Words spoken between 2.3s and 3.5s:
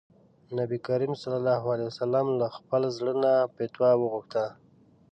له خپل زړه نه